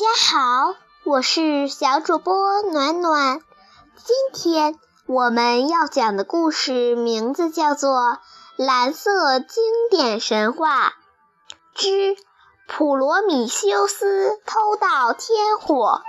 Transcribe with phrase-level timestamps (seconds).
[0.00, 3.42] 大家好，我是小主播暖暖。
[3.96, 7.90] 今天我们要讲的故事名字叫做
[8.56, 10.94] 《蓝色经典神话
[11.74, 12.16] 之
[12.66, 16.00] 普罗米修斯偷盗天火》。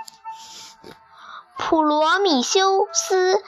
[1.58, 3.42] 普罗米修斯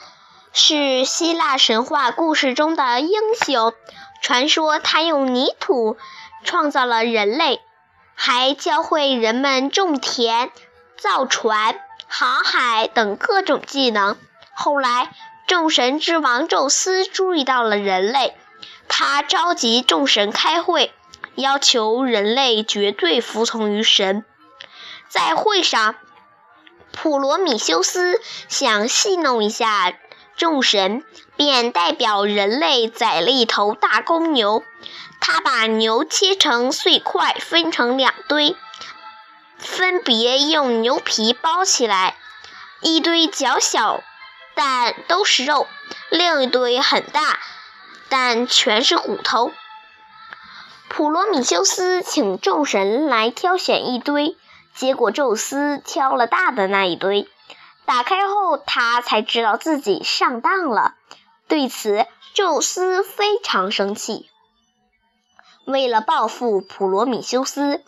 [0.53, 3.09] 是希腊神话故事中的英
[3.43, 3.73] 雄，
[4.21, 5.97] 传说他用泥土
[6.43, 7.64] 创造了人类。
[8.15, 10.51] 还教会人们种田、
[10.97, 14.17] 造船、航海等各种技能。
[14.55, 15.13] 后来，
[15.47, 18.35] 众神之王宙斯注意到了人类，
[18.87, 20.93] 他召集众神开会，
[21.35, 24.25] 要求人类绝对服从于神。
[25.09, 25.95] 在会上，
[26.91, 29.93] 普罗米修斯想戏弄一下
[30.35, 31.03] 众神，
[31.35, 34.63] 便代表人类宰了一头大公牛。
[35.27, 38.55] 他把牛切成碎块，分成两堆，
[39.57, 42.15] 分别用牛皮包起来。
[42.79, 44.03] 一堆较小，
[44.53, 45.65] 但都是肉；
[46.11, 47.39] 另一堆很大，
[48.07, 49.51] 但全是骨头。
[50.89, 54.37] 普罗米修斯请众神来挑选一堆，
[54.75, 57.27] 结果宙斯挑了大的那一堆。
[57.85, 60.93] 打开后，他才知道自己上当了。
[61.47, 64.29] 对此，宙斯非常生气。
[65.65, 67.83] 为了报复普罗米修斯，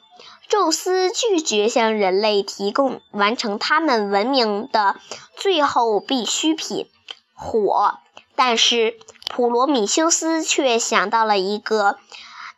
[0.50, 4.96] 宙斯拒绝向人类提供完成他们文明的
[5.36, 6.90] 最后必需品——
[7.34, 8.00] 火。
[8.36, 8.98] 但是
[9.30, 11.98] 普罗米修斯却想到了一个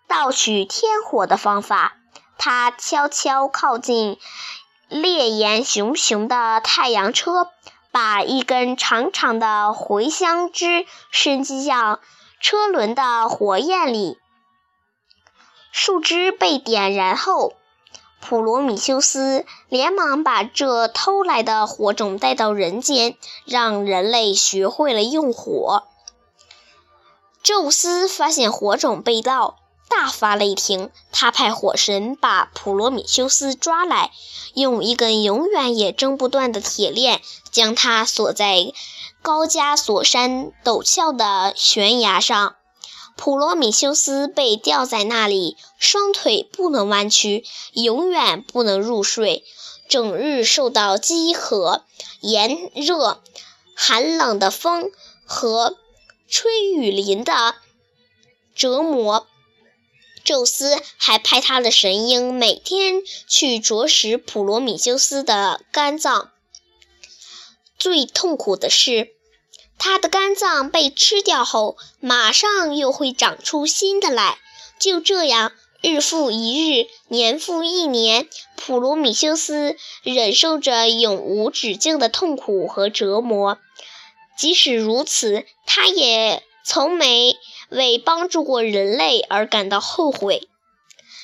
[0.08, 1.98] 盗取天火的方法。
[2.38, 4.18] 他悄悄靠近
[4.88, 7.50] 烈焰熊熊的太阳车，
[7.92, 12.00] 把一根长长的茴香枝伸进向
[12.40, 14.18] 车轮的火焰里。
[15.72, 17.54] 树枝被点燃后，
[18.20, 23.16] 普罗米修斯连忙把这偷来的火种带到人间，
[23.46, 25.84] 让人类学会了用火。
[27.42, 30.92] 宙斯发现火种被盗，大发雷霆。
[31.12, 34.12] 他派火神把普罗米修斯抓来，
[34.54, 38.74] 用一根永远也挣不断的铁链将他锁在
[39.22, 42.56] 高加索山陡峭的悬崖上。
[43.22, 47.44] 普罗米修斯被吊在那里，双腿不能弯曲，
[47.74, 49.44] 永远不能入睡，
[49.90, 51.84] 整日受到饥渴、
[52.22, 53.22] 炎热、
[53.76, 54.90] 寒冷的风
[55.26, 55.78] 和
[56.30, 57.56] 吹雨淋的
[58.56, 59.28] 折磨。
[60.24, 66.32] 宙斯还派他的神鹰每天去啄食普罗米修斯的肝脏。
[67.78, 69.19] 最痛苦的是。
[69.80, 74.38] 他的肝脏被吃掉后，马上又会长出新的来。
[74.78, 83.58] 就这样，日复一日，年复一年，普罗米修斯忍受着永无止境的痛苦和折磨。
[84.38, 87.36] 即使如此，他也从没
[87.70, 90.50] 为帮助过人类而感到后悔。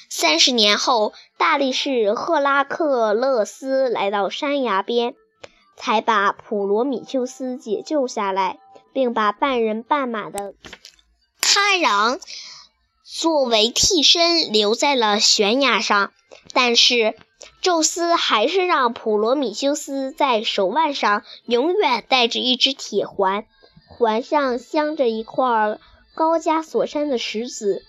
[0.10, 5.16] 三十年后，大力士赫拉克勒斯来到山崖边。
[5.76, 8.60] 才把普罗米修斯解救下来，
[8.94, 10.54] 并把半人半马的
[11.42, 12.20] 喀壤
[13.04, 16.12] 作为替身留在了悬崖上。
[16.54, 17.16] 但是，
[17.62, 23.46] 宙斯还是让普罗米修斯在手腕上永远戴着一只铁环，
[23.88, 25.80] 环上镶着一块
[26.14, 27.84] 高加索山的石子，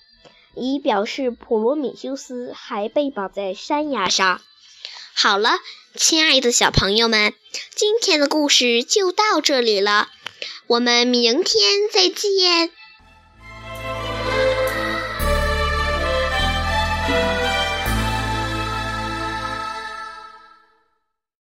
[0.55, 4.41] 以表示普罗米修斯还被绑在山崖上。
[5.19, 5.61] 好了。
[5.95, 7.33] 亲爱的小朋友们，
[7.75, 10.11] 今天的故事就到这里了，
[10.67, 12.71] 我们明天再见。